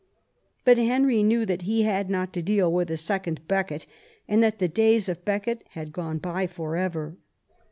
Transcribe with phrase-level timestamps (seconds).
[0.65, 3.85] But Henry knew that he had not to deal with a second Becket,
[4.27, 7.17] and that the days of Becket had gone by for ever.